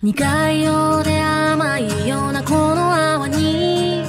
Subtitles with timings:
[0.00, 4.04] 苦いようで甘いようなこの泡に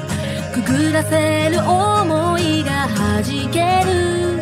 [0.53, 4.37] くぐらせる想いが弾ける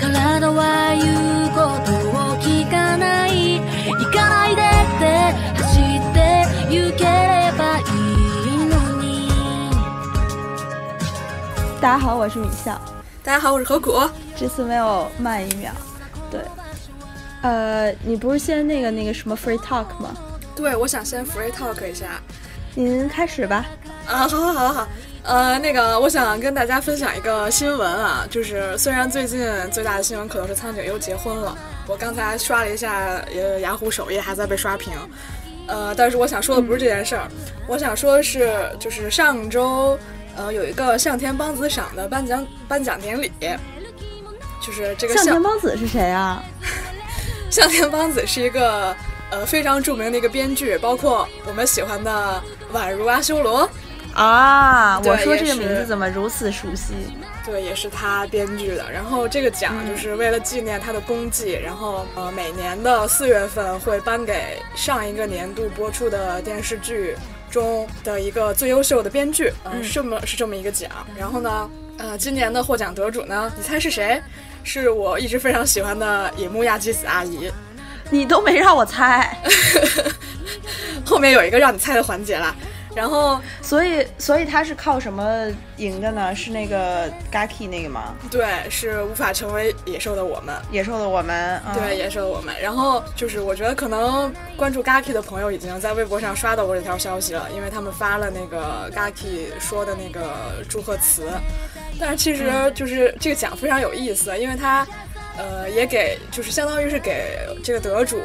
[0.00, 1.04] 体は言
[1.44, 4.64] うことを聞かない行かないでっ
[4.98, 5.04] て
[5.60, 7.82] 走って行ければい
[8.48, 8.72] いの
[9.02, 9.28] に
[11.78, 12.80] 大家好，我是米笑，
[13.22, 14.10] 大家好，我是何果。
[14.34, 15.72] 这次没有慢一秒。
[16.30, 16.40] 对，
[17.42, 20.16] 呃，你不是先那个那个什么 free talk 吗？
[20.60, 22.20] 对，我想先 free talk 一下。
[22.74, 23.66] 您开始吧。
[24.06, 24.88] 啊，好好好好。
[25.22, 31.56] 呃，那个，我想跟大家分享一个新闻啊，就是虽然最近最大的新闻可能是苍井优结婚了，
[31.86, 34.92] 我刚才刷了一下，呃，雅虎首页还在被刷屏。
[35.66, 37.28] 呃，但是我想说的不是这件事儿，
[37.66, 39.98] 我想说的是，就是上周。
[40.36, 43.32] 呃，有一个向田邦子赏的颁奖颁奖典礼，
[44.64, 46.42] 就是这个向田邦子是谁啊？
[47.50, 48.96] 向田邦子是一个
[49.30, 53.68] 呃非常著名的一个编剧，包括我们喜欢的宛如阿修罗
[54.14, 54.98] 啊。
[55.00, 56.94] 我说这个名字怎么如此熟悉？
[57.44, 58.90] 对，也是他编剧的。
[58.92, 67.16] 然后这个奖就是为了纪念他的功绩，然后呃每年的四月份会颁给上一个年度播出的电视剧。
[67.50, 70.88] 中的一个最优秀的编剧，嗯，这么是这么一个奖。
[71.18, 74.22] 然后呢，呃，今年的获奖得主呢，你猜是谁？
[74.62, 77.50] 是我一直非常喜欢的野木亚纪子阿姨。
[78.10, 79.36] 你都没让我猜，
[81.06, 82.54] 后面有一个让你猜的环节了。
[82.92, 86.34] 然后，所以，所以他是靠什么赢的呢？
[86.34, 88.16] 是那个 Gaki 那个吗？
[88.28, 90.52] 对，是无法成为野兽的我们。
[90.72, 92.52] 野兽的我们，对，野兽的我们。
[92.60, 101.30] 然后就是，我觉得可能关注 Gaki 的朋友已经在微博上刷到过这条消息了，因为他们发了那个 Gaki 说的那个祝贺词。
[102.00, 104.84] 但是其实就是这个奖非常有意思，因为它。
[105.40, 108.20] 呃，也给就是相当于是给这个得主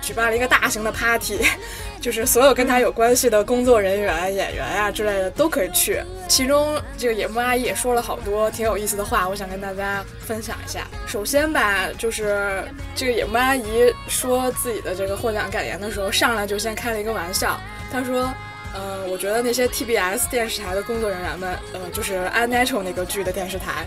[0.00, 1.40] 举办了一个大型的 party，
[2.00, 6.00] 就是所有跟他有关系的工作人员、演员啊之类的都可以去。
[6.28, 10.86] 其中这个野木阿姨也说了好多挺有意思的话，我想跟大家分享一下。
[11.08, 12.62] 首先吧，就是
[12.94, 17.58] 这个野木阿姨说自己的这个获奖感言的时候，上来就先开了一个玩笑，
[17.90, 18.32] 她说
[18.72, 23.84] ：“呃，我觉得那些 TBS 电视台的工作人员们，呃，就是 Unnatural 那个剧的电视台。”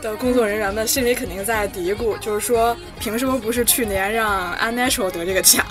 [0.00, 5.64] 的工作人员们心里肯定在嘀咕，就是说，凭什么不是去年让 Unnatural 得这个奖？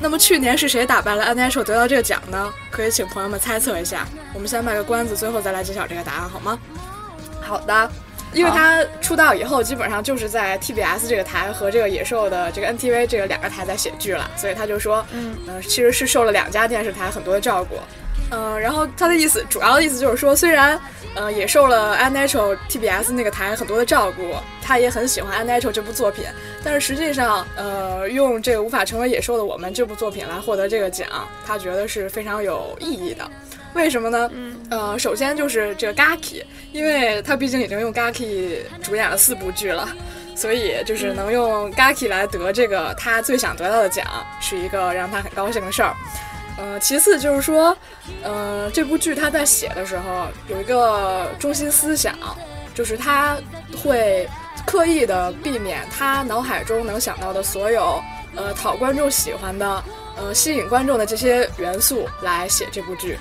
[0.00, 2.52] 那么去年是谁打败了 Unnatural 得到这个奖呢？
[2.70, 4.06] 可以请朋友们猜测一下。
[4.32, 6.58] 我们先卖个关子，最后再来揭晓这个答案，好吗？
[7.40, 7.90] 好的，
[8.32, 17.76] 因为他出道以后基本上就是在 TBS 这个台和这个野兽的这个 NTV 这个两个台在写剧了，所以他就说，嗯，其实是受了两家电视台很多的照顾。
[18.30, 20.78] 嗯，然后他的意思，主要的意思就是说，虽然。
[21.16, 26.24] 呃，也受了 Unnatural TBS 那个台很多的照顾，他也很喜欢 Unnatural 这部作品。
[26.64, 31.06] 但是实际上，呃，用这个无法成为野兽的我们这部作品来获得这个奖，
[31.46, 33.30] 他觉得是非常有意义的。
[33.74, 34.28] 为什么呢？
[34.34, 36.42] 嗯，呃，首先就是这个 Gaki，
[36.72, 39.88] 因为他毕竟已经用 Gaki 主演了四部剧了，
[40.34, 44.04] 所以就是能用 Gaki 来得这个他最想得到的奖，
[44.40, 45.94] 是一个让他很高兴的事儿。
[46.56, 47.76] 呃，其次就是说，
[48.22, 52.14] 呃，这部剧他在写的时候有一个中心思想，
[52.74, 53.36] 就是他
[53.82, 54.28] 会
[54.64, 58.00] 刻意的避免他脑海中能想到的所有，
[58.36, 59.82] 呃，讨观众喜欢的，
[60.16, 63.18] 呃，吸引观众的这些元素来写这部剧。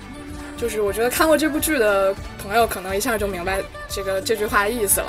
[0.56, 5.08] 就是我觉得看过这部剧的朋友可能一下就明白这个这句话的意思了。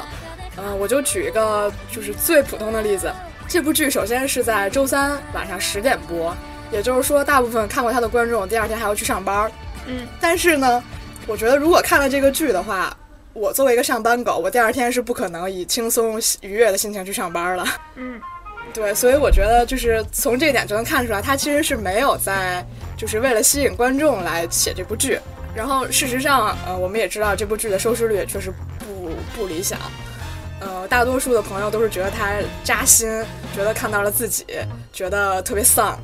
[0.57, 3.13] 嗯，我就举一个就是最普通的例子，
[3.47, 6.35] 这部剧首先是在周三晚上十点播。
[6.73, 9.51] 也就是说，大部分看过他的观众第二天还要去上班。
[9.87, 10.83] 嗯，但是呢，
[11.27, 12.97] 我觉得如果看了这个剧的话，
[13.33, 17.67] 我作为一个上班狗，我第二天是不可能以轻松愉悦的心情去上班了。
[17.97, 18.21] 嗯，
[18.73, 22.65] 对，所以我觉得就是从这一点就能看出来，他其实是没有在
[22.97, 25.19] 就是为了吸引观众来写这部剧。
[25.55, 29.79] 然后事实上，呃，我们也知道这部剧的收视率确实不不理想。
[30.61, 32.33] 呃，大多数的朋友都是觉得它
[32.65, 33.09] 扎心，
[33.55, 34.47] 觉得看到了自己，
[34.93, 35.99] 觉得特别丧。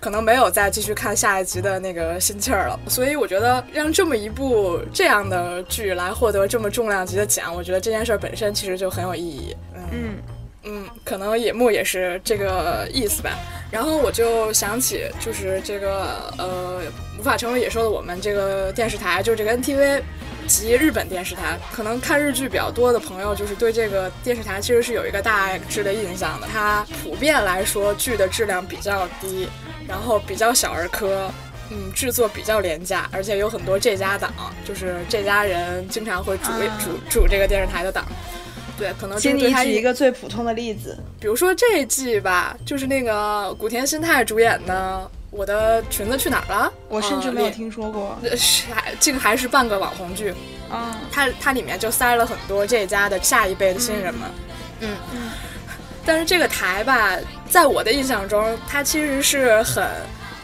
[0.00, 9.56] 可能没有再继续看下一集的那个心气儿了，所以我觉得让这么一部这样的剧来获得这么重量级的奖，我觉得这件事本身其实就很有意义。
[9.92, 10.16] 嗯
[10.64, 13.30] 嗯，可能野木也是这个意思吧。
[13.70, 16.80] 然后我就想起，就是这个呃，
[17.18, 20.02] 无法成为野兽的我们这个电视台，就是这个 NTV。
[20.48, 26.48] 及日本电视台，可能看日剧比较多的朋友，就是对这个电视台其实是有一个大致的印象的。
[26.52, 29.48] 它普遍来说剧的质量比较低，
[29.86, 31.30] 然后比较小儿科，
[31.70, 34.32] 嗯，制作比较廉价，而且有很多这家党，
[34.66, 38.06] 就是这家人经常会主主主这个电视台的档。
[38.78, 39.18] 对，可能。
[39.18, 46.72] 请你举一个最普通的例子，比如说这一季吧，就是那个古田新太主演的我的裙子去哪儿了？
[46.88, 48.16] 我甚至没有呃听说过。
[48.22, 48.64] 里是
[48.98, 50.34] 这个还是半个网红剧，
[50.70, 54.28] 嗯，它它里面就塞了很多这家的下一辈的新人们，
[54.80, 55.30] 嗯嗯
[56.04, 57.16] 但是这个台吧，
[57.48, 59.86] 在我的印象中，它其实是很。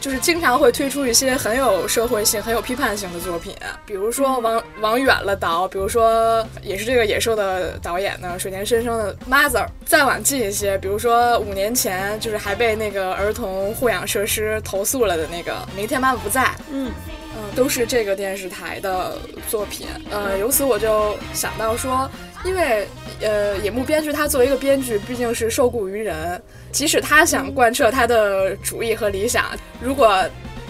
[0.04, 3.56] 就是经常会推出一些很有社会性、很有批判性的作品，
[3.86, 9.64] 比如说往往远了导，比如说也是这个野兽的导演呢，水田伸生的《Mother》。
[9.86, 16.92] 再往近一些，比如说五年前就是还被那个儿童护养设施投诉了的那个《明天妈妈不在》，嗯
[17.34, 19.16] 嗯，都是这个电视台的
[19.48, 19.86] 作品。
[20.10, 22.10] 呃，由此我就想到说，
[22.44, 22.86] 因为
[23.20, 29.46] 呃，野木编剧他作为一个编剧，毕竟是受雇于人，即使他想贯彻他的主意和理想，
[29.80, 30.22] 如果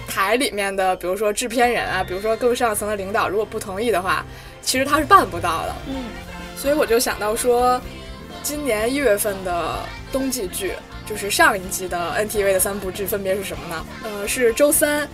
[0.07, 4.25] 台里面的比如说制片人啊，比如说更上层的领导如果不同意的话，
[4.63, 5.75] 其实他是办不到的。
[5.89, 6.05] 嗯
[6.57, 7.81] 所以我就想到说，
[8.43, 9.81] 今年一月份的
[10.13, 10.73] 冬季剧，
[11.05, 13.87] 就是上一季的 NTV 的三部剧分别是什么呢？
[14.05, 15.07] 呃，是周三，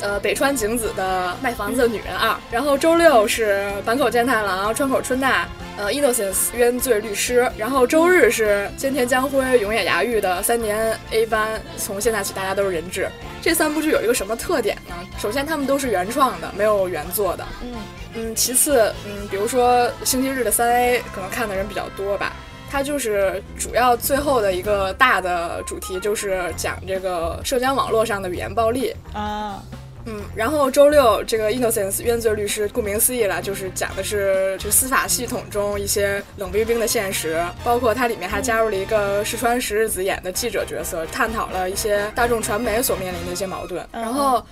[0.00, 5.46] 呃，北川景子的《卖房子的女人二》，然后周六是坂口健太郎、川口春奈。
[5.76, 13.08] 呃，Innocence 冤罪律师，然后周日是菅田将晖、永野芽郁的三年 A 班，从现在起大家都是人质。
[13.40, 14.94] 这三部剧有一个什么特点呢？
[15.20, 17.46] 首先，他们都是原创的，没有原作的。
[17.62, 17.74] 嗯
[18.14, 22.32] 嗯，其次，嗯，比如说星期日的三 A，可能看的人比较多吧。
[22.68, 28.92] 它就是主要最后的一个大的主题，就是讲这个社交网络上的语言暴力。
[29.12, 29.62] 啊，
[30.08, 43.86] 嗯，然后周六这个 Innocence 冤罪律师，顾名思义了，就是讲的是就司法系统中一些冷冰冰的现实，包括它里面还加入了一个石川十日子演的记者角色，探讨了一些大众传媒所面临的一些矛盾。
[43.92, 44.42] 嗯然后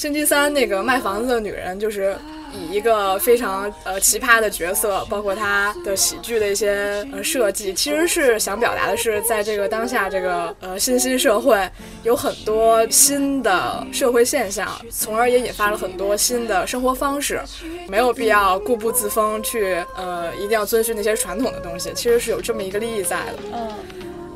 [0.00, 2.16] 星期三那个卖房子的女人，就是
[2.54, 11.70] 以一个非常呃奇葩的角色，包括她的喜剧的一些呃设计，其实是想表达的是，在这个当下这个呃新兴社会，
[12.02, 17.38] 有很多新的社会现象，从而也引发了很多新的生活方式，
[17.86, 23.32] 没有必要固步自封去呃一定要遵循那些传统的东西，其实是有这么一个利益在的。
[23.52, 23.68] 嗯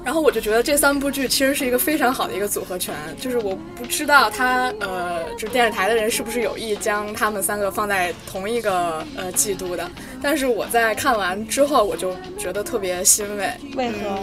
[0.05, 9.91] 然后我就觉得这三部剧其实是一个非常好的一个组合拳，就是我不知道他呃，就是电视台的人是不是有意将他们三个放在同一个呃季度的，
[10.23, 13.51] 但是我在看完之后，我就觉得特别欣慰。
[13.77, 14.19] 为何？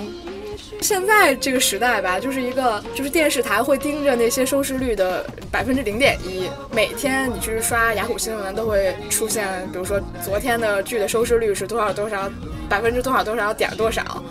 [0.81, 12.29] 现在这个时代吧，就是一个就是电视台会盯着那些收视率的百分之零点一，每天你去刷雅虎新闻都会出现，比如说昨天的剧的收视率是多少多少，
[12.67, 14.23] 百分之多少多少点多少。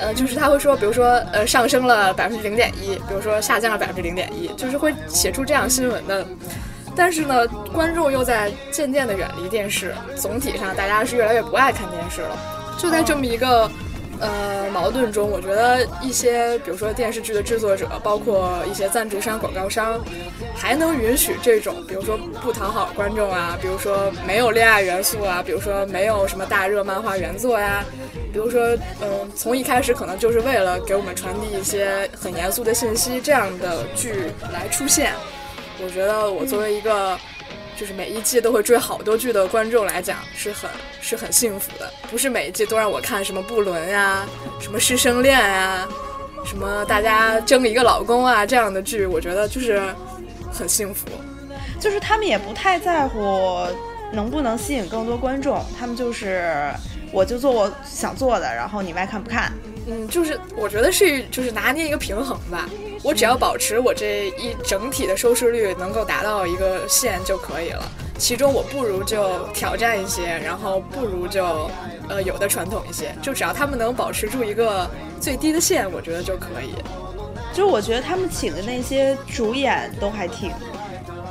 [0.00, 6.26] 呃，就是他会说，比如说，呃，上升了百分之零点一，比如说下降了百分之零点一，就是会写出这样新闻的。
[6.96, 12.36] 但是呢，观众又在渐渐的远离电视，总体上大家是越来越不爱看电视了。
[12.78, 13.70] 就在这么一个
[14.20, 20.00] 呃矛盾中，我觉得一些比如说电视剧的制作者，包括一些赞助商、广告商，
[20.54, 27.84] 还能允许这种，比如说不讨好观众啊，比如说没有恋爱元素啊，比如说没有什么大热漫画原作呀、
[28.32, 35.12] 比如说，嗯、从一开始可能就是为了给我们传递一些很严肃的信息，这样的剧来出现，
[35.82, 37.18] 我觉得我作为一个
[37.80, 40.68] 就是每一季都会追好多剧的观众来讲，是很
[41.00, 41.90] 是很幸福的。
[42.10, 44.26] 不是每一季都让我看什么不伦呀、
[44.60, 45.88] 什么师生恋呀、
[46.44, 49.82] 什么大家争一个老公啊这样的剧，我觉得就是
[50.52, 51.06] 很幸福。
[51.80, 53.66] 就是他们也不太在乎
[54.12, 56.52] 能不能吸引更多观众，他们就是
[57.10, 59.50] 我就做我想做的，然后你爱看不看。
[59.86, 62.68] 嗯，就是我觉得是就是拿捏一个平衡吧。
[63.02, 67.82] 我只要保持我这一整体的收视率能够达到一个线就可以了。
[68.18, 71.70] 其中我不如就挑战一些，然后不如就
[72.08, 73.14] 呃有的传统一些。
[73.22, 76.74] 就只要他们能保持住一个最低的线，我觉得就可以。
[77.54, 80.52] 就是我觉得他们请的那些主演都还挺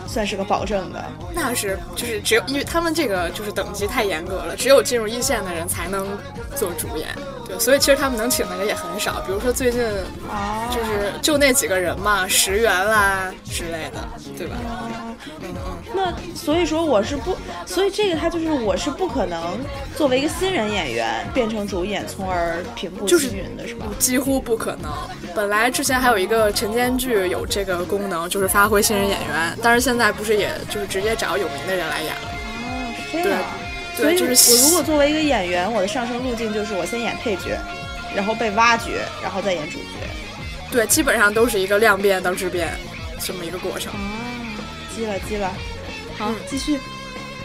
[0.07, 1.05] 算是个保证的。
[1.35, 6.17] 那是就是只有因为他们这个就是等级太严格了，只有进入一线的人才能
[6.55, 7.07] 做主演。
[7.49, 9.19] 对，所以其实他们能请的人也很少。
[9.25, 9.83] 比如说最近
[10.29, 14.55] 啊就是就那几个人嘛，石原啦之类的，对吧？
[14.85, 15.77] 嗯嗯。
[15.95, 19.59] 那所以说我是不，所以这个他就是我是不可能
[19.97, 23.87] 作为一个新人演员变成主演，从而平步青云的，是吧？
[23.97, 24.91] 几乎不可能。
[25.33, 32.21] 本来之前还有一个晨间剧有这个功能，就是发挥新人演员，但是现在不是也就是直接找有名的人来演了。
[32.61, 33.41] 哦，是这样。
[34.01, 37.57] 所，以就是我如果作为一个演员，我的上升路径就是我先演配角，
[38.15, 39.85] 然后被挖掘，然后再演主角。
[40.71, 42.69] 对，基本上都是一个量变到质变
[43.19, 43.91] 这么一个过程。
[43.91, 43.97] 啊，
[44.95, 45.51] 记了记了。
[46.17, 46.79] 好嗯，继续。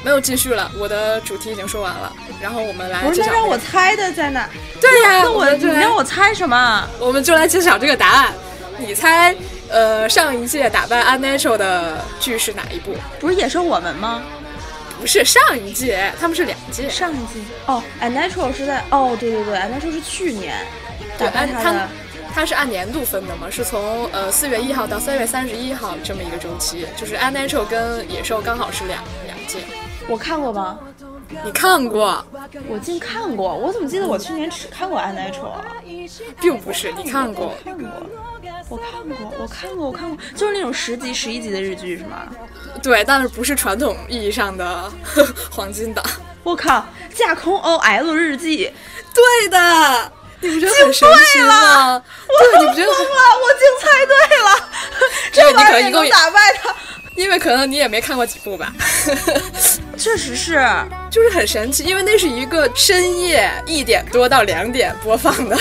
[0.05, 4.47] 没有继续了，我的主题已经说完了，然后我们来不是，让我猜的在哪？
[4.79, 5.23] 对呀、
[5.57, 6.87] 你让我猜什么？
[7.01, 8.35] 我们就来揭晓这个答案。
[8.77, 9.35] 你猜，
[9.71, 12.95] 呃，上一届打败 Unnatural 的剧是哪一部？
[13.19, 14.23] 不是《也是我们》吗？
[15.01, 16.89] 不是上一届，他们是两届。
[16.89, 20.67] 上一届哦，Unnatural 是在哦，对对对，Unnatural 是去年
[21.19, 21.89] 对打败他他的。
[22.35, 29.61] 它是按年度分的嘛，是从呃四月一号到三月三十一号这么一个周期，就是 Unnatural 跟野兽刚好是两两届。
[30.09, 30.77] 我看过吗？
[31.45, 32.25] 你看过，
[32.69, 35.65] 我竟看过，我怎么记得我去年只看过 Unnatural 啊？
[36.41, 37.55] 并不是你看过。
[37.65, 37.89] 看过，
[38.69, 42.27] 我看过，我看过，我看过，就是那种十集、十一集的日剧是吗？
[42.83, 44.93] 对，但是不是传统意义上的
[45.51, 46.05] 黄金档。
[46.43, 48.71] 我靠，架空 OL 日记，
[49.15, 52.03] 对的，你不觉得很神奇吗？
[52.29, 53.07] 对，你不觉得很？
[53.07, 54.15] 疯了，我竟猜对
[54.45, 54.51] 了，
[55.33, 56.75] 这玩意儿能打败他，
[57.17, 58.73] 因为可能你也没看过几部吧，
[59.97, 60.61] 确实是。
[61.15, 65.57] 就是很神奇，因为那是一个深夜一点多到两点播放的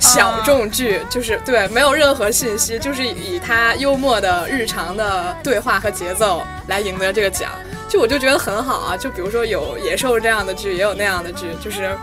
[0.00, 7.52] 小众剧，就是对，没有任何信息，就是以他幽默的日常的对话和节奏来赢得这个奖。
[7.88, 11.96] 就我就觉得很好啊，就比如说有野兽这样的剧，也有那样的剧，就是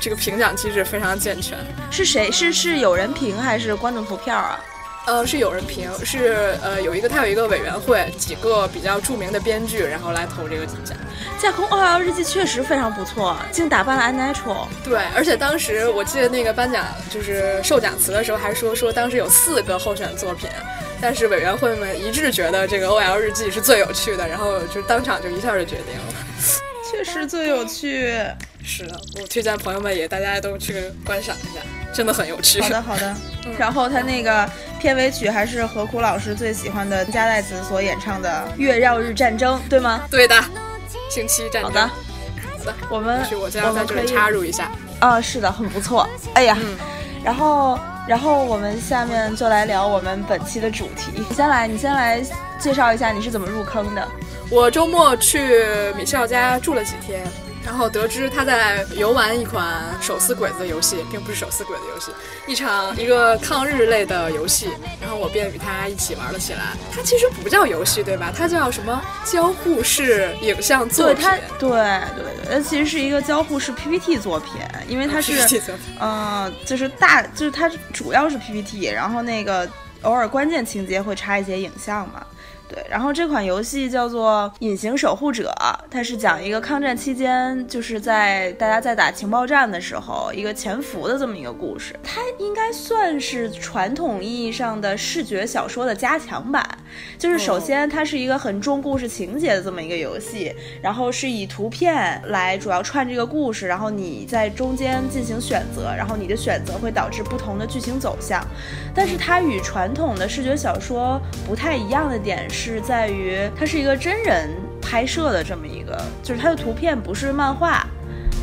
[0.00, 1.58] 这个评奖机制非常健全。
[1.90, 2.30] 是谁？
[2.30, 4.60] 是是有人评还是观众投票啊？
[5.06, 10.96] 呃，是有人评，是呃有一个他有一个委员会，几个比较著名的编剧，然后来投这个奖。
[11.38, 14.66] 架空 OL 日记确实非常不错，竟打败了 Unnatural。
[14.82, 20.48] 对，而且当时我记得那个颁奖就是授奖词的时候还说说当时有四个候选作品，
[21.02, 26.14] 但是委员会们一致觉得这个 OL 日记是最有趣的，然后就当场就一下就决定了。
[26.94, 28.14] 确实最有趣。
[28.62, 31.60] 是的，我推荐朋友们也大家都去观赏一下，
[31.92, 32.60] 真的很有趣。
[32.62, 33.14] 好的，好的。
[33.58, 34.48] 然后他那个
[34.80, 40.02] 片尾曲还是何苦老师最喜欢的加代子所演唱的《月绕日战争》，对吗？
[40.10, 40.34] 对的，
[41.10, 41.64] 星期战争。
[41.64, 44.70] 好的，好的，我们是我就要在这里插入一下。
[45.00, 46.08] 啊，是的，很不错。
[46.34, 46.76] 哎呀，嗯
[47.22, 51.12] 然后然后我们下面就来聊我们本期的主题。
[51.16, 52.22] 你先来，你先来
[52.58, 54.08] 介绍一下你是怎么入坑的。
[54.54, 55.58] 我周末去
[55.96, 57.26] 米笑家住了几天，
[57.64, 62.12] 然后得知他在游玩一款手撕鬼子的游戏，并不是手撕鬼子游戏，
[62.46, 64.70] 一场一个抗日类的游戏，
[65.00, 66.76] 然后我便与他一起玩了起来。
[66.94, 68.32] 它其实不叫游戏，对吧？
[68.32, 71.16] 它叫什么交互式影像作品？
[71.16, 71.68] 对它，对
[72.14, 75.32] 对对，它其实是一个交互式 PPT 作品，因为它是
[76.00, 79.68] 嗯、 就是大，就是它主要是 PPT，然后那个
[80.02, 82.24] 偶尔关键情节会插一些影像嘛。
[82.74, 85.54] 对，然后这款游戏叫做《隐形守护者》，
[85.88, 91.94] 它是讲一个抗战期间，就是在大家在打情报战的时候，一个潜伏的这么一个故事。
[92.02, 96.66] 它应该算是传统意义上的视觉小说的加强版，
[97.16, 100.52] 就是首先它是一个很重故事情节的这么一个游戏，
[100.82, 108.44] 然后是以图片来主要串这个故事，然后你在中间进行选择，然后你的选择会导致不同的剧情走向。
[108.92, 117.86] 但是它与传统的视觉小说不太一样的点是在于，它是一个真人拍摄的这么一个，就是它的图片不是漫画。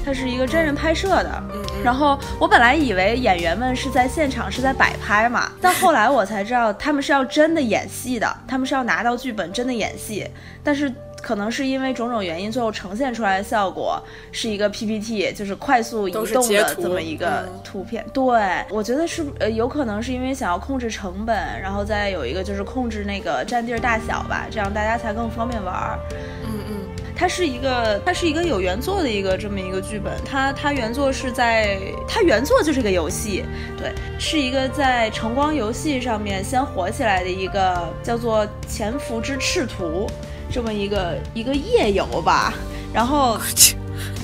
[0.03, 1.43] 它是一个真人拍摄的，
[1.83, 10.27] 然后我本来以为演员们是在现场是在摆拍嘛，但后来我才知道他们是要真的演戏的，他们是要拿到剧本真的演戏，
[10.63, 14.01] 但是可能是因为种种原因，最后呈现出来的效果
[14.31, 18.05] 是一个 PPT，就是快速移动的这么一个嗯图片。
[18.13, 25.99] 对，我觉得是呃有可能是因为想要控制成本，然后再有一个就是控制那个占地儿大小吧，这样大家才更方便玩儿。
[26.43, 30.13] 嗯嗯，它是一个，它是一个有原作的一个这么一个剧本。
[30.25, 33.45] 它它原作是在，它原作就是个游戏，
[33.77, 40.07] 对，是一个在橙光游戏上面先火起来的一个叫做《潜伏之赤图》
[40.51, 42.53] 这么一个一个夜游吧。
[42.93, 43.39] 然后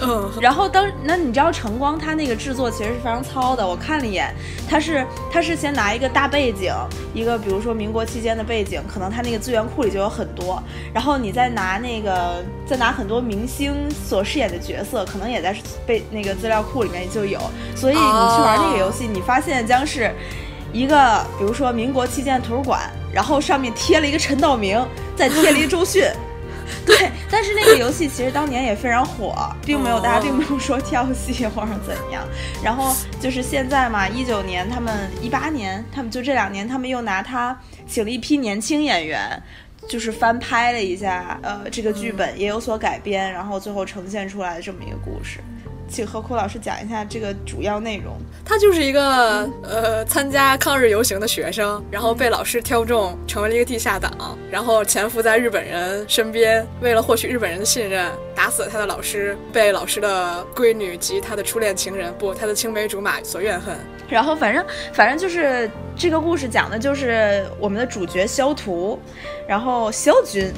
[0.02, 4.34] 嗯，然后当那你知道晨光它那个制作其实是非常糙的，我看了一眼，
[4.68, 6.74] 它是它是先拿一个大背景，
[7.14, 10.62] 一个比如说民国期间的背景，可能它那个资源库里就有很多，
[10.94, 15.56] 然后你再拿那个再拿很多明星所饰演的角色，可能也在
[15.86, 17.40] 被那个资料库里面就有，
[17.76, 20.12] 所以你去玩那个游戏，你发现将是
[20.74, 24.80] 一个比如说民国期间的图书馆，然后上面贴了一个陈道明，
[25.16, 26.04] 再贴了一个周迅。
[26.86, 32.24] 对，但是那个游戏其实当年也非常火，并没有大家并没有说跳戏或者怎样。
[32.64, 39.42] 然后就是现在嘛，一九年他们一八年，他们就这两年，他们又拿它请了一批年轻演员。
[39.88, 45.40] 就是翻拍了一下，呃，这个剧本也有所改编，然后最后呈现出来的这么一个故事，
[45.88, 48.18] 请何苦老师讲一下这个主要内容。
[48.46, 63.76] 他就是一个呃参加抗日游行的学生，然后被老师挑中，成为了一个地下党，然后潜伏在日本人身边，为了获取日本人的信任，打死了他的老师，被老师的闺女及他的初恋情人不，他的青梅竹马所怨恨。
[64.10, 68.98] 然后反正反正就是这个故事讲的就是我们的主角萧图，
[69.46, 70.50] 然后萧军，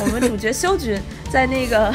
[0.00, 0.96] 我们主角修君
[1.30, 1.92] 在那个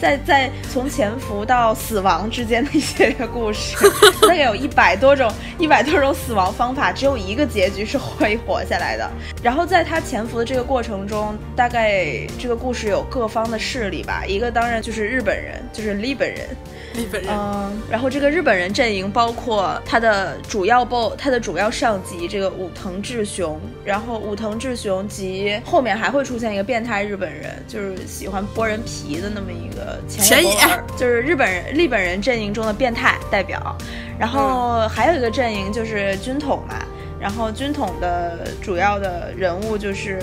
[0.00, 3.74] 在在从潜伏到死亡之间的一些故事，
[4.20, 9.10] 大概有一百多种一百多种死亡方法，只有一个结局是会活下来的。
[9.42, 16.46] 然后在他潜伏的这个过程中，大概这个故事有各方的势力吧，一个当然就是日本人，就是日本人。
[16.96, 30.56] 日本人，嗯，然后这个日本人阵营包括他的主要 BOSS，他的主要上级这个武藤志雄，然后武藤志雄及后面还会出现一个变态日本人，就是喜欢剥人皮的那么一个前野，
[30.96, 33.76] 就是日本人日本人阵营中的变态代表，
[34.18, 36.76] 然后还有一个阵营就是军统嘛。
[37.22, 40.18] 然后军统的主要的人物就是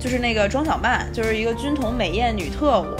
[0.00, 2.96] 就是那个庄小曼，就是一个军统美艳女特务。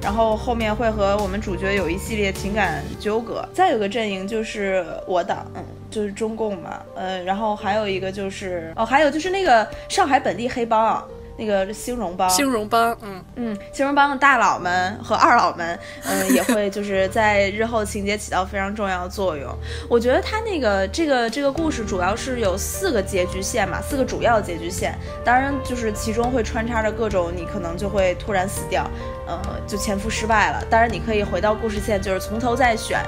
[0.00, 3.46] 然后后面会和我们主角有一系列情感纠葛。
[3.52, 11.06] 再有个阵营就是我党，嗯，就是中共嘛，嗯，然后还有一个就是哦，还有就是那个上海本地黑帮。
[11.38, 19.54] 那个兴荣帮，兴荣帮，嗯嗯，兴荣帮的大佬们和二佬们，嗯， 也会就是在日后情节起到非常重要的作用。
[19.88, 28.88] 我觉得他那个这个这个故事主要是有四个结局线嘛，四个主要结局线，当然就是其中会穿插着各种你可能就会突然死掉，
[29.26, 30.64] 呃，就潜伏失败了。
[30.70, 33.00] 当然你可以回到故事线，就是从头再选，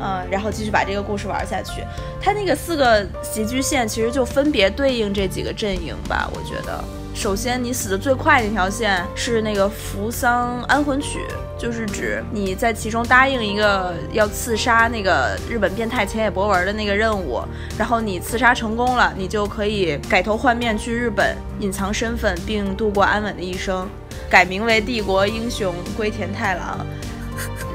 [0.00, 1.84] 呃，然后继续把这个故事玩下去。
[2.20, 6.82] 他那个四个结局线其实就分别对应这几个阵营吧，我觉得。
[7.18, 11.26] 首先，你死的最快那条线是那个扶桑安魂曲，
[11.58, 17.42] 就是指你在其中答应一个要刺杀那个日本变态浅野博文的那个任务，
[17.76, 23.88] 然后你刺杀成功了，你就可以改头换面去日本隐藏身份，并度过安稳的一生，
[24.30, 26.86] 改名为帝国英雄龟田太郎。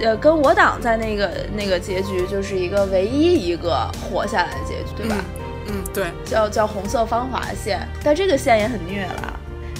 [0.01, 5.15] 呃，跟我党在那个那个结局就是一个唯一一个活下来的结局，对吧？
[5.67, 9.32] 嗯，对，叫叫红色芳华线，但这个线也很虐了。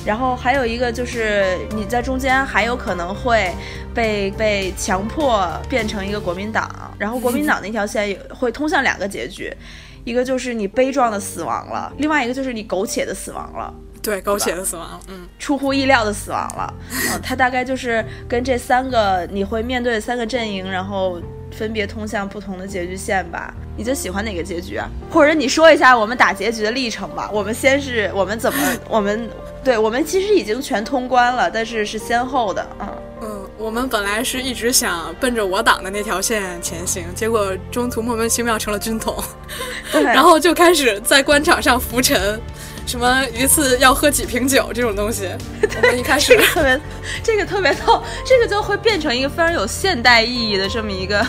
[0.06, 3.54] 然后还有一个就是你在中间还有可能会
[3.94, 9.56] 被被强迫变成一个国民党，然后国民党那条线会通向两个结局，
[10.04, 13.74] 一个就是你悲壮的死亡了，另外一个就是你苟且的死亡了。
[14.02, 16.74] 对，苟且的死亡，嗯，出乎意料的死亡了。
[16.92, 21.22] 嗯，他大概就是跟这三个你会面对的三个阵营，然后。
[21.54, 24.89] 分别通向不同的结局线吧，你最喜欢哪个结局啊？
[25.10, 27.30] 或者你说一下我们打结局的历程吧。
[27.32, 29.30] 我们先是我们怎么， 我们
[29.63, 32.88] 对我们其实已经全通关了，但是是先后的，嗯
[33.22, 39.16] 嗯，我们本来是一直想奔着我党的那条线前行，结果中途莫名其妙成了军统，
[39.94, 42.39] 然后就开始在官场上浮沉。
[42.86, 45.28] 什么一次要喝几瓶酒这种东西，
[45.82, 46.80] 我们一开始特别，
[47.24, 51.26] 这个特别逗，这个就会变成一个非常有现代意义的这么一个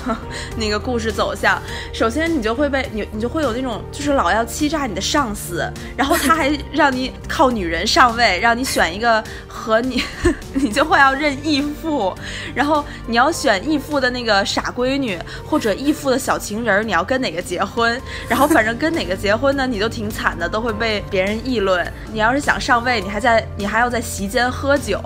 [0.57, 1.61] 那个故事走向。
[1.93, 10.03] 首先，你就会被你你就会有那种就是老要欺诈你的上司，然后他还 让你靠女人上位，让你选一个和你，
[10.53, 12.15] 你就会要认义父，
[12.55, 17.99] 然后你要选义父的那个傻闺女或者义父的小情人，你要跟哪个结婚？
[18.29, 21.41] 然后反正跟哪个结婚呢，你都挺惨的，都会被别人。
[21.45, 25.01] 议论，你要是想上位，你还在，你还要在席间喝酒，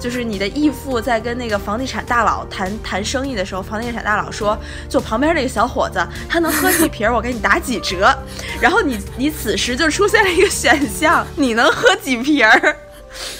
[0.00, 8.12] 就是你的义父在跟那个房地产大佬谈谈生意的时候，房地产大佬说，就旁边那个小伙子，他能喝几瓶，我给你打几折。
[8.60, 12.48] 然后你你此时就出现了一个选项，你能喝几瓶？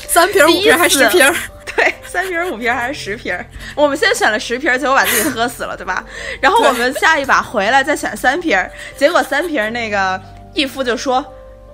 [0.07, 1.33] 三瓶、五瓶还是十瓶？
[1.75, 3.37] 对，三瓶、五瓶还是十瓶？
[3.75, 6.05] 我们先选了十瓶，结果把自己喝死了，对吧？
[6.41, 8.57] 然后我们下一把回来再选三瓶，
[8.97, 10.21] 结果三瓶那个
[10.53, 11.25] 义父就说。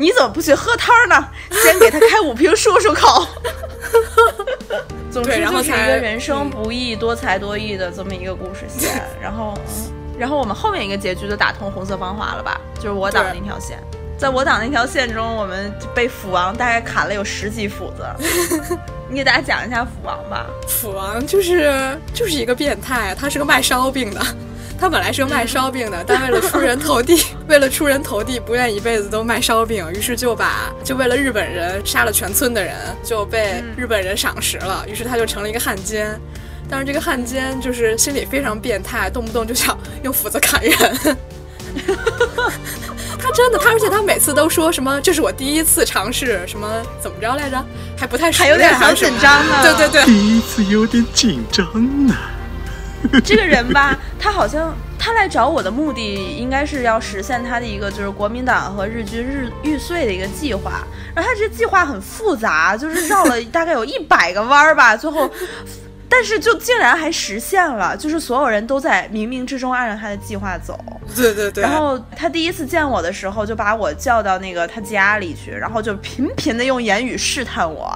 [0.01, 1.29] 你怎么不去喝汤呢？
[1.51, 3.29] 先给他开五瓶漱漱口。
[5.13, 9.05] 总之就是一个人生不易、多才多艺的这么一个故事线。
[9.21, 9.53] 然后，
[10.19, 12.59] 然后我们后面一个结局就打通红色芳华了吧？
[12.77, 13.79] 就是我党那条线。
[14.17, 18.09] 在我党那条线中，我们被斧王大概砍了有十几斧子。
[19.07, 20.47] 你给大家讲一下斧王吧。
[20.67, 24.21] 斧王就是就是一个变态，他是个卖烧饼的。
[24.81, 36.19] 他本来是个卖烧饼的，但为了出人头地， 为了出人头地，不愿一辈子都卖烧饼，于是就把就为了日本人杀了全村的人，就被日本人赏识了，于是他就成了一个汉奸。
[36.69, 40.73] 但是这个汉奸就是心里非常变态，动不动就想用斧子砍人。
[43.19, 47.63] 他真的，他而且他每次都说什么这是我第一次尝试，什么怎么着来着，
[47.99, 49.63] 还不太熟还有点小紧张呢。
[49.63, 51.67] 对对对，第一次有点紧张
[52.07, 52.15] 呢。
[53.25, 60.85] 这个人吧，他好像他来找我的目的，应该是要实现他的一个就是国民党和日军日玉碎的一个计划。
[61.15, 65.29] 然后他这计划很复杂，就是绕了大概有一百个弯儿吧，最后
[66.09, 70.79] 但是就竟然还实现了，就是所有人都在冥冥之中按照他的计划走。
[71.17, 71.63] 对对对。
[71.63, 77.93] 然后他第一次见我的时候，就把我叫到那个他家里去，然后就频频的用言语试探我，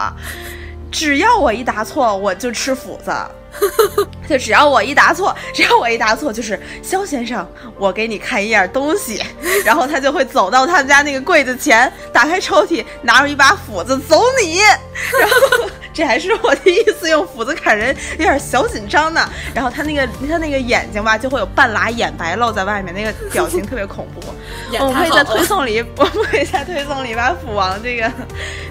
[0.94, 3.12] 只要我一答错，我就吃斧子。
[4.28, 9.20] 就只要我一答错， 只要我一答错，就是肖先生，我给你看一样东西，
[9.64, 14.58] 然后他就会走到他们家那个柜子前，打开抽屉，拿出一把斧子，走你。
[14.58, 19.26] 然后这还是我第一次用斧子砍人，有点小紧张呢。
[19.54, 24.20] 然后他那个他那个眼睛吧，就会有半拉眼白露在外面，那个表情特别恐怖。
[24.80, 28.10] 我们可以在推送里，我们可以在推送里把斧王这个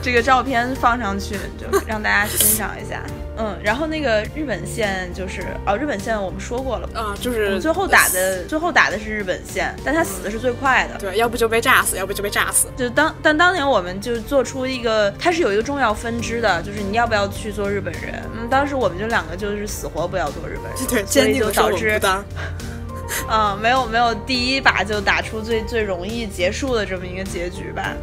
[0.01, 3.01] 这个照片放上去，就让大家欣赏一下。
[3.37, 12.67] 嗯，然后那个日本线就是哦，日本线我们说过了啊，就是最后打的最后打的是日本线，但他死的是最快的，对，要不就被炸死，要不就被炸死。
[12.77, 18.21] 就当但当年我们就做出一个，它是有一个重要分支的，就是你要不要去做日本人。
[18.35, 21.99] 嗯，当时我们就两个就是死活不要做日本人， 对，坚定导致。
[23.29, 27.93] 嗯，没有没有第一把就打出最最容易结束的这么一个结局吧。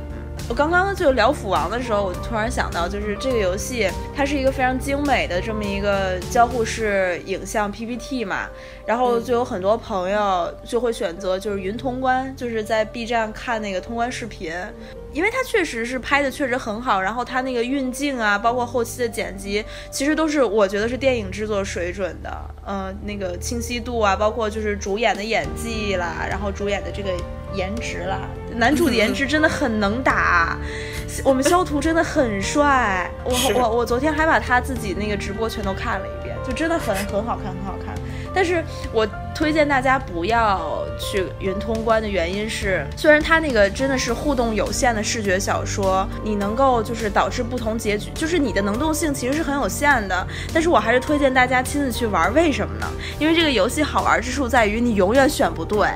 [0.51, 8.49] 我刚刚就聊斧王的时候，我突然想到，就是这个游戏它是一个非常精美的这么一个交互式影像 PPT 嘛，
[8.85, 14.53] 然后就有很多朋友就会选择就是云通关，就是在 B 站看那个通关视频，
[15.13, 27.11] 因为它确实是拍的确实很好，然后它那个运镜啊，包括后期的剪辑，其实都是我觉得是电影制作水准的，嗯，那个清晰度啊，包括就是主演的演技啦，然后主演的这个。
[27.53, 30.57] 颜值啦，男主的颜值真的很能打，
[31.25, 37.95] 我们肖图真的很帅，我我我昨天还把他自己那个直播全都看了一遍，就真的很很好看，很好看。
[38.33, 50.27] 但是我推荐大家不要去云通关的原因是，虽然它那个真的是互动有限的视觉小说，你能够就是导致不同结局，就是你的能动性其实是很有限的。
[50.55, 52.87] 但是我还是推荐大家亲自去玩，为什么呢？
[53.19, 55.89] 因为这个游戏好玩之处在于你永远选不对。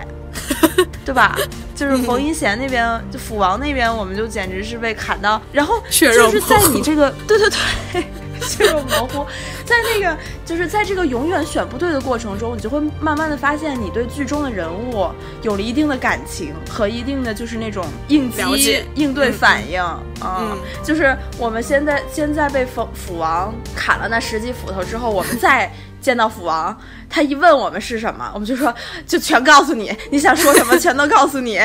[1.04, 1.36] 对吧？
[1.74, 7.50] 就是冯一贤那边，就斧王那边，我们就简直是被砍到，然后就是在你这个，对对
[7.92, 8.04] 对，
[8.40, 9.26] 血肉模糊，
[9.64, 15.08] 在那个就是在这个永远选不对的过程中，你就会慢慢的发现，你对剧中的人物
[15.42, 19.82] 有了一定的感情和一定的就是那种应激应对反应
[20.20, 20.56] 啊。
[20.82, 25.70] 就是我们现在现在被斧斧王砍了那十几斧头之后，我们再。
[26.04, 28.72] 见到斧王，他一问我们是什么，我们就说
[29.06, 31.58] 就全告诉你，你想说什么 全都告诉你，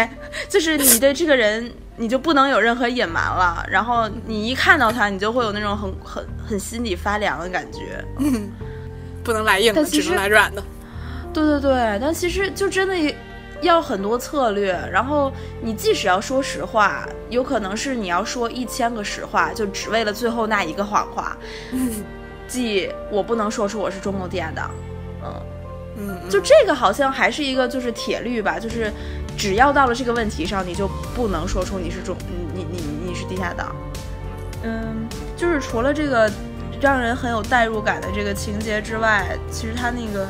[0.47, 8.49] 就是你对这个人你就不能有任何隐瞒了，然后你一看到他，你就会有那种很很很心底发凉的感觉，嗯，
[9.25, 10.63] 不能来硬的，只能来软的，
[11.33, 12.95] 对对对，但其实就真的
[13.59, 15.29] 要很多策略，然后
[15.61, 21.35] 你即使要说实话，有可能是你要说一千个实话，就只为了最后那一个谎话。
[22.49, 24.71] 即我不能说出我是中共地下党，
[25.23, 25.41] 嗯
[25.97, 28.91] 嗯，就这个好像还是一个就是铁律吧，就是
[29.37, 32.15] 只要到了这个问题上，你就不能说出你是中
[32.53, 33.75] 你你你你是地下党，
[34.63, 35.07] 嗯，
[35.37, 36.31] 就是除了这个
[36.81, 40.25] 让人很有代入感的这个情节之外，其实他那个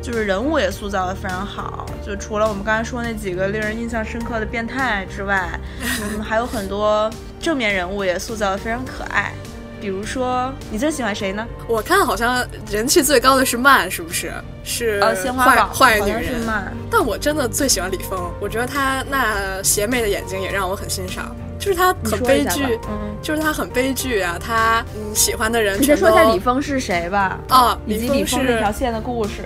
[0.00, 5.48] 就是人物也塑造的非常好，就除了我们刚才说那几个令人印象深刻的变态之外，
[5.82, 9.34] 嗯，还有很多正面人物也塑造的非常可爱。
[9.80, 11.46] 比如说，你最喜欢谁呢？
[11.68, 14.32] 我看好像人气最高的是曼，是不是？
[14.64, 16.72] 是呃，鲜花宝坏女人是曼。
[16.90, 21.34] 但我真的最喜欢李峰，我觉得他那邪魅的眼睛也让我很欣赏。
[21.58, 24.38] 就是他很悲剧，嗯，就是他很悲剧啊。
[24.38, 27.36] 他嗯喜欢的人，你先说一下李峰是谁吧？
[27.48, 29.42] 啊，以及李峰那条线的故事。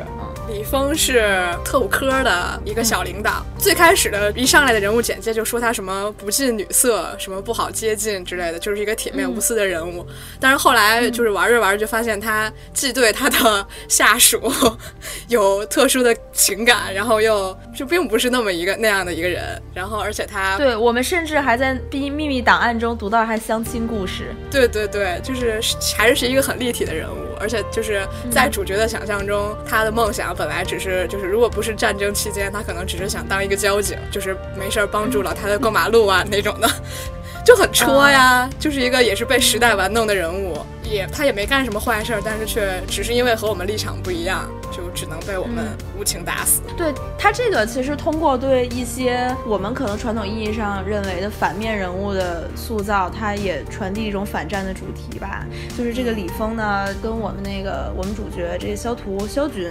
[0.52, 3.42] 李峰是特务科的一个小领导。
[3.58, 10.06] 最开始的一上来的人物简介就说他什么不近女色，什么不好接近之类的，就是一个铁面无私的人物。
[10.38, 14.52] 但是后来就是玩着玩着就发现他既对他的下属
[15.28, 19.60] 有特殊的情感，然后又就并不是那么一个那样的一个人。
[19.72, 24.34] 然后而且他对我们甚至还在秘秘密档案中读到他相亲故事。
[24.50, 25.60] 对对对，就是
[25.96, 30.36] 还是是一个很立体的人物，而且就是在主角的想象中，他的梦想。
[30.42, 36.68] 本来只是就是，如果不是战争期间，他可能只是想当一个交警，就是没事儿帮助老太太过马路啊那种的，
[37.46, 38.50] 就很戳呀。
[38.58, 40.58] 就是一个也是被时代玩弄的人物，
[40.92, 44.48] 也他也没干什么坏事儿，但是却只是因为和我们立场不一样。
[44.72, 46.62] 就只能被我们无情打死。
[46.78, 55.44] 对他这个，其实通过对一些我们可能传统意义上认为的反面人物的塑造，他也传递一种反战的主题吧。
[55.76, 59.70] 就是这个李峰呢，跟我们那个我们主角这个肖图肖军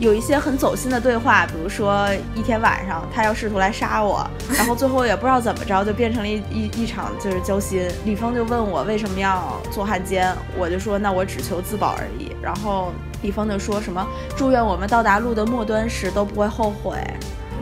[0.00, 7.88] 有一些很走心的对话，比如说一天晚上他要试图来杀我，然后最后也不知道怎么着就变成了一一一场就是交心。
[8.04, 12.30] 李峰就问我为什么要做汉奸，间，我就说那我只求自保而已。
[12.42, 14.06] 然后李峰就说什么
[14.36, 16.98] 祝愿我们到达路的末端时都不会后悔。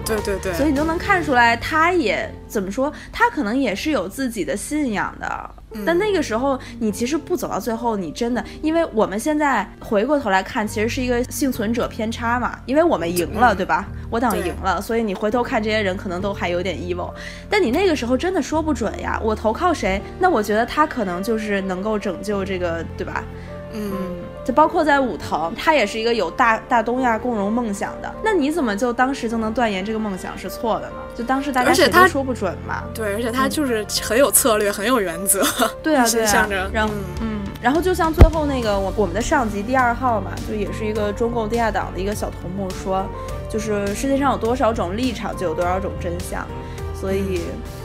[0.05, 5.51] 对对对，所以你就能看出来，他也怎么说，他可能也是有自己的信仰的。
[5.85, 13.87] 但那个时候，你其实不走到最后，你真的，因为我们现在回过头来看，其实是一个幸存者偏差嘛，因为我们赢了，对吧？
[14.11, 17.13] 我党赢了，所以你回头看这些人，可能都还有点 evil。
[17.51, 20.01] 但你那个时候真的说不准呀，我投靠谁？
[20.19, 23.23] 那我觉得他可能就是能够拯救这个，对吧？
[23.75, 23.93] 嗯。
[24.49, 28.11] 就包括在武藤，他也是一个有大大东亚共荣梦想的。
[28.25, 30.97] 那你怎么就当时就能断言这个梦想是错的呢？
[31.15, 32.83] 就当时大家谁都说不准嘛。
[32.95, 35.45] 对，而且他就是很有策略，很有原则。
[35.85, 36.49] 对啊， 对啊。
[36.73, 43.05] 然后，嗯，然后就像最后那个我我们的上级第二号嘛，就也是一个中共地下党的一个小头目说，
[43.51, 46.43] 就是世界上有多少种立场，就有多少种真相。
[46.99, 47.43] 所以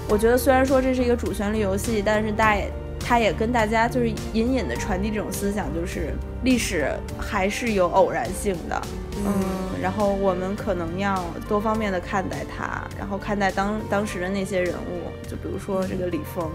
[0.07, 2.71] 我觉得，虽然说这是一个主旋律游戏，但是大家也。
[3.05, 6.13] 他也跟大家就是隐隐的传递这种思想，就是
[6.43, 6.89] 历史
[7.19, 8.81] 还是有偶然性的，
[9.25, 9.33] 嗯，
[9.81, 16.49] 然后我们可能要多方面的看待它，然后看待当当时的那些人物，就比如说这个李峰，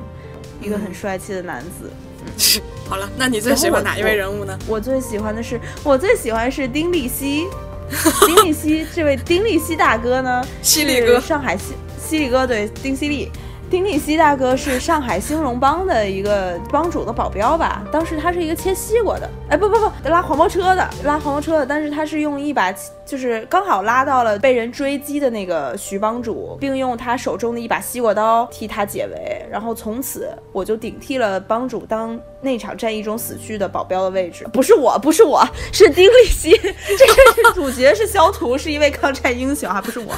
[0.61, 1.91] 一个很帅气的男子。
[2.25, 4.59] 嗯， 好了，那你最喜欢哪一位人物呢？
[4.67, 7.47] 我最喜欢的是，我最喜欢是丁立熙，
[8.27, 13.31] 丁立熙这位丁立熙大哥呢，犀利哥，上海犀犀利哥，对，丁犀利。
[13.71, 17.83] 丁立西大哥是上海兴荣帮的一个帮主的保镖吧？
[17.93, 21.67] 当时他是一个切西瓜的，哎，不不不，拉黄包车的，拉黄包车的。
[21.67, 22.73] 但是他是用一把，
[23.05, 29.47] 就是刚好拉到了被人追击的那个徐帮主，并用他手中的一把西瓜刀替他解围。
[29.51, 34.47] 然后从此我就顶替了帮主当那场战役中死去的保镖的位置。
[34.51, 36.53] 不是我，不是我，是丁立西。
[36.57, 40.15] 这个主角是肖图，是一位抗战英雄啊，不是我。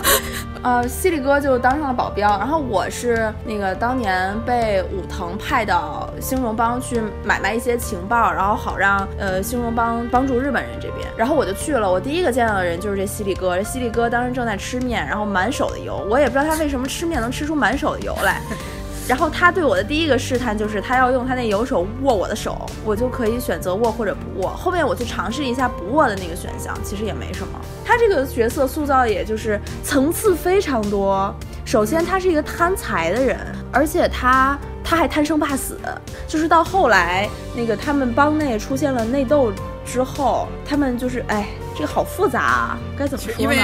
[0.62, 3.32] 呃，犀利哥就当上了保镖，然后我是。
[3.44, 11.90] 那个当年被武藤派到兴荣帮去买卖一些情报，然后好让呃兴荣帮帮助日本人这边，然后我就去了。
[11.90, 18.42] 我第一个见到的人就是这犀利哥，这犀利哥当时正在吃面，然后满手的油，我也不知道他为什么吃面能吃出满手的油来。
[19.08, 24.50] 然后他对我的第一个试探就是他要用他那有手握我的手，我就可以选择握或者不握。
[24.50, 27.60] 后面我去尝试一下不握的那个选项，其实也没什么。
[27.84, 31.34] 他这个角色塑造也就是层次非常多。
[31.64, 33.36] 首先，他是一个贪财的人，
[33.72, 35.76] 而且他他还贪生怕死。
[36.28, 39.52] 就是到后来，那个他们帮内出现了内斗
[39.84, 43.38] 之后，他们就是哎，这个好复杂啊，该怎么说呢？
[43.38, 43.56] 因为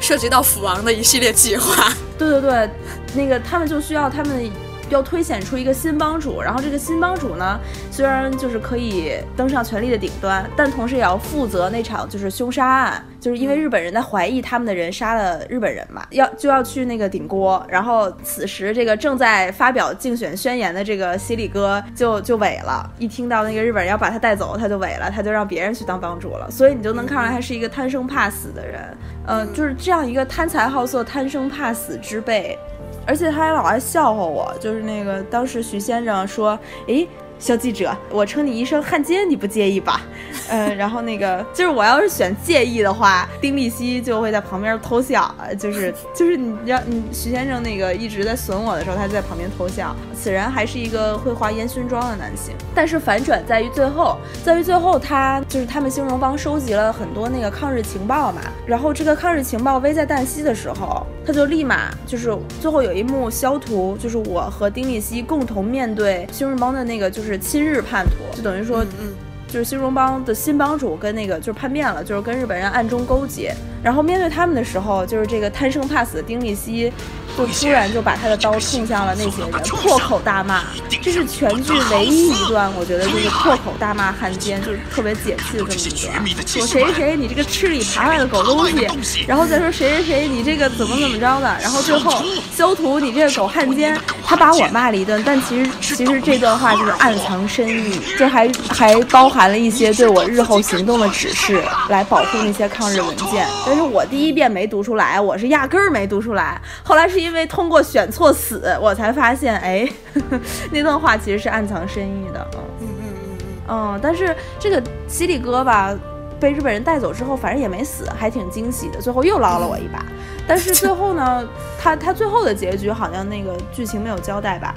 [0.00, 1.92] 涉及到父王的一系列计划。
[2.16, 2.70] 对对对，
[3.14, 4.50] 那个他们就需要他们。
[4.90, 7.58] 要推选出一个新帮主，然后这个新帮主呢，
[7.90, 17.64] 虽然就是可以登上权力的顶端，但同时也要负责那场就是凶杀案，就是因为日本人在怀疑他们的人杀了日本人嘛，要就要去那个顶锅。
[17.68, 26.50] 然后此时这个正在发表竞选宣言的这个犀利哥就就萎了，一听到那个日本人要把他带走，他就萎了，他就让别人去当帮主了。
[26.50, 32.58] 所以你就能看出来他是一个贪生怕死的人，呃，就是这样一个贪财好色、贪生怕死之辈。
[33.06, 37.08] 而且他还老爱笑话我，就是那个当时徐先生说，诶。
[37.38, 40.00] 小记者，我称你一声汉奸，你不介意吧？
[40.48, 49.94] 嗯， 然后那个就是我要是选介意的话，丁立熙就会在旁边偷笑，就是 就是你要你徐先生那个一直在损我的时候，他就在旁边偷笑。
[50.14, 67.23] 此人还是一个会画烟熏妆的男性，但是反转在于最后，在于最后他就是他们兴荣帮收集了很多那个抗日情报嘛，然后这个抗日情报危在旦夕的时候，他就立马就是最后有一幕消图，就是我和丁立熙共同面对兴荣帮的那个就。
[67.38, 69.14] 亲日叛徒，就等于说，嗯，
[69.48, 76.92] 就是新荣帮的新帮主跟那个就是叛变了，就是跟日本人暗中勾结，然后面对他们的时候，就是这个贪生怕死的丁立熙。
[77.36, 79.50] 就突然就把他的刀冲向了那些人，
[79.82, 80.62] 破口大骂。
[81.02, 86.46] 这是全剧唯一一段，我觉得就是破口大骂汉奸，就是特别解气的这么一段。
[86.46, 88.64] 说谁谁谁，你这个吃里扒外的狗东
[89.02, 92.22] 西，然后再说谁谁谁，你这个怎么怎么着的，然后最后
[92.56, 93.98] 修图，你这个狗汉奸。
[94.26, 103.46] 他把我骂了一顿，但其实其实这段话就是暗藏深意，就还还包含了一些对我日后行动的指示，来保护那些抗日文件。
[103.66, 107.23] 但是我第一遍没读出来，我是压根儿没读出来，后来是。
[107.24, 109.88] 因为通过选错死，我才发现，哎，
[110.70, 112.46] 那段话其实是暗藏深意的。
[112.54, 114.00] 嗯嗯嗯嗯嗯。
[114.02, 115.92] 但是这个犀利哥吧，
[116.38, 119.00] 被日本人带走之后，反正也没死，还挺惊喜的。
[119.00, 120.04] 最后又捞了我一把。
[120.46, 121.42] 但是最后呢，
[121.80, 124.74] 他他最后的结局好像那个剧情没有交代吧，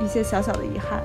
[0.00, 1.00] 一些小小的遗憾。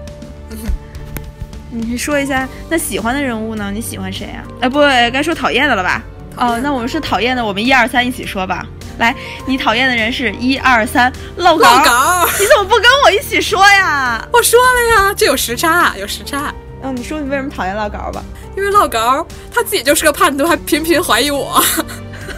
[1.69, 3.71] 你说一下，那喜欢的人物呢？
[3.71, 4.43] 你喜欢谁啊？
[4.59, 4.79] 哎，不，
[5.13, 6.03] 该说讨厌的了吧？
[6.37, 8.65] 哦，那我们是讨厌的，我们一二三一起说吧。
[9.01, 9.15] 来，
[9.47, 11.83] 你讨厌的人是一二三，漏稿。
[11.83, 14.23] 稿，你怎么不跟我一起说呀？
[14.31, 16.53] 我说了呀，这有时差，有时差。
[16.83, 18.23] 嗯，你说你为什么讨厌老高吧？
[18.55, 21.61] 因为老高他自己就是个叛徒，还频频怀疑我。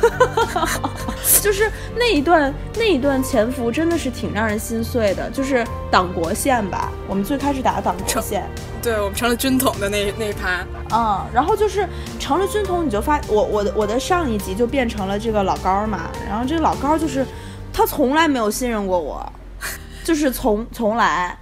[1.41, 8.49] 就是那一段那一段潜伏真的是挺让人心碎的，就是党国线吧，我们最开始打党国线，
[8.83, 10.59] 对我们成了军统的那那一趴，
[10.93, 11.87] 嗯，然后就是
[12.19, 17.25] 成了军统，你就发我我的我的上一集就变成了这个老高嘛，然后这个老高就是
[17.71, 19.25] 他从来没有信任过我，
[20.03, 21.37] 就是从从来，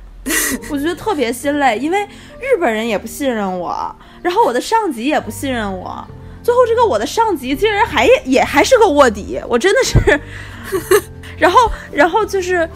[0.69, 2.04] 我觉得特别心累，因为
[2.39, 6.08] 日本人也不信任我，然后我的上级也不信任我。
[6.43, 10.21] 最后，这个我的上级竟然还也还是个卧底，我真的是，
[11.38, 12.67] 然后，然后就是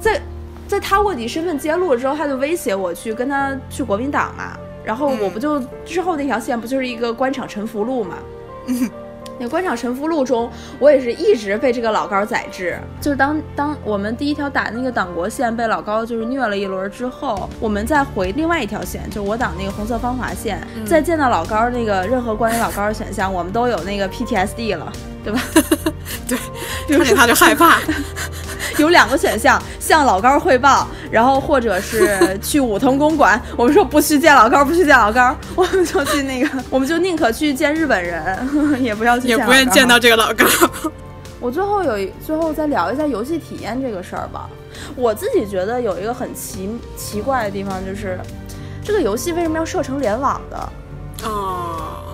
[0.00, 0.20] 在
[0.74, 8.16] 在他卧底身份揭露了之后，他就威胁我去跟他去国民党嘛，然后我不就之后那条线不就是一个官场沉浮录嘛。
[9.38, 12.76] 那官场沉浮录中，我也是一直被这个老高宰制。
[13.00, 25.40] 就是当当我们第一条打那个党国线被老高就是虐了一轮之后，我们再回另外一条线，就是我党那个红色芳华线，再见到老高那个任何关于老高的选项，我们都有那个 PTSD 了，对吧？
[26.26, 26.36] 对，
[26.98, 27.78] 看见他就害怕。
[28.78, 33.40] 有两个选项，向老高汇报，然后或者是 去武藤公馆。
[33.56, 38.48] 我们说不去见老高，不去见老高，我们就去那个，我们就宁可去见日本人，
[38.82, 40.44] 也不要去，也不愿见到这个老高。
[41.40, 44.48] 我最后有最后再聊一下游戏体验这个事儿吧。
[44.96, 48.18] 我自己觉得有一个很奇奇怪的地方，就是
[48.82, 50.56] 这个游戏为什么要设成联网的？
[51.28, 52.13] 啊。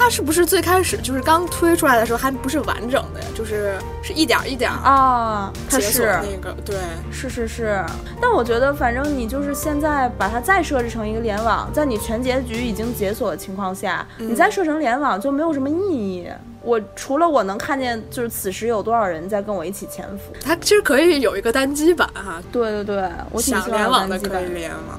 [0.00, 3.26] 它是不是最开始就是刚推出来的时候还不是完整的呀？
[3.36, 6.74] 就是是一点一点啊，它是那个对，
[7.12, 7.84] 是是是。
[8.18, 16.26] 但我觉得反正你就是现在把它再设置成一个联网，在你全结局已经解锁的情况下，你再设成联网就没有什么意义。
[16.62, 22.42] 我除了我能看见就是此时有多少人在跟我一起潜伏，它其实可以有一个单机版哈。
[22.50, 24.98] 对对对，我挺想联网的可以联网。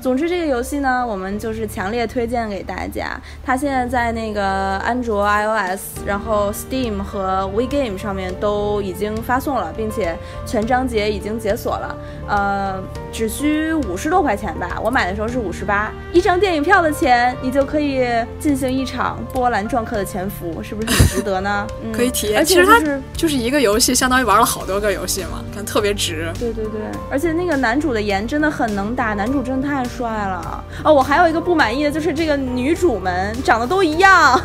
[0.00, 3.20] 总之，这个游戏呢，我们就是强烈推荐给大家。
[3.44, 4.42] 它现在在那个
[4.78, 11.96] 安卓、iOS，然后 Steam 和 WeGame 上面都已经发送了，并且全章节已经解锁了。
[12.26, 12.82] 呃，
[13.12, 18.02] 只需五十多块钱吧，我买的时候是五十八，一张电影票的钱，你就可以
[18.38, 21.66] 进行一场波澜壮阔的潜伏，是不是很值得呢？
[21.92, 22.42] 可以体验。
[22.44, 22.80] 其实它
[23.12, 26.32] 就是一个游戏，相当于玩了好多个游戏嘛，感觉特别值。
[26.38, 29.80] 对对对，而且那个男主的颜真的很能打，男主真的太。
[29.90, 30.94] 帅了哦！
[30.94, 34.40] 我还有一个不满意的就是这个女主们长得都一样，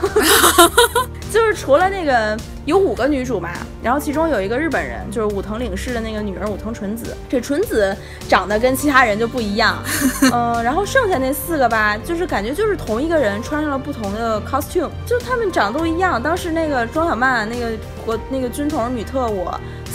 [1.35, 3.49] 就是除了那个有五个女主嘛，
[3.83, 7.93] 然后其中有一个日本人，就是武藤领事的那个女儿武藤纯子，这纯子
[8.29, 9.83] 长得跟其他人就不一样，
[10.31, 16.23] 嗯， 然后剩下那四个吧，就是感觉就是同一个人穿上了不同的 costume，就他们长得都一样。
[16.23, 17.71] 当时那个庄小曼那个
[18.05, 19.45] 国那个军统女特务。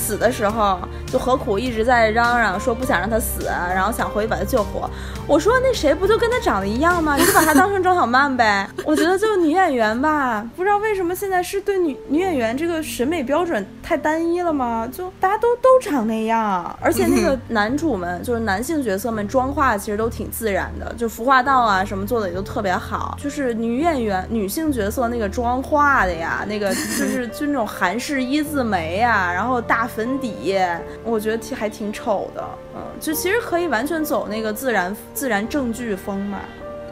[0.01, 4.89] 死的时候，就何苦一直在嚷嚷说不想让他死，然后想回去把他救活。
[5.27, 7.17] 我说那谁不就跟他长得一样吗？
[7.17, 8.69] 你就把他当成张小曼呗。
[8.85, 14.89] 我觉得就女演员吧，不知道为什么现在是对女女演员这个审美标准太单一了吗？
[14.91, 23.17] 就大家都都长那样，而且那个男主们就是男性角色们妆化其实都挺自然的，就服化道啊什么做的也都特别好。
[23.23, 29.90] 就是女演员女性角色那个妆化的呀，那个就是 就那种韩式一字眉呀，然后大。
[29.95, 30.57] 粉底，
[31.05, 36.39] 我觉得挺还挺丑的，嗯，就其实可以完全走那个自然自然正剧风嘛，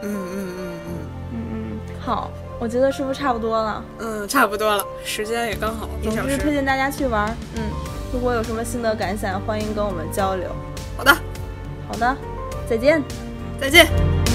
[0.01, 0.79] 嗯嗯嗯嗯
[1.31, 3.83] 嗯嗯，好，我觉得是不是差不多了？
[3.99, 5.89] 嗯，差不多了，时间也刚好。
[6.03, 7.63] 总之推荐大家去玩，嗯，
[8.13, 10.49] 如果有什么心得感想，欢迎跟我们交流。
[10.97, 11.11] 好的，
[11.87, 12.15] 好的，
[12.69, 13.01] 再见，
[13.59, 14.28] 再见。